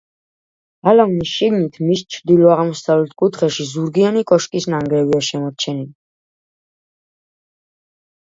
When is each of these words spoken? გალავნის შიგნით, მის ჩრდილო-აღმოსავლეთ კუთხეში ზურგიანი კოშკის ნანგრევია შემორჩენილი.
გალავნის 0.87 1.31
შიგნით, 1.39 1.75
მის 1.89 1.99
ჩრდილო-აღმოსავლეთ 2.13 3.11
კუთხეში 3.23 3.67
ზურგიანი 3.73 4.23
კოშკის 4.33 4.67
ნანგრევია 4.75 5.21
შემორჩენილი. 5.27 5.93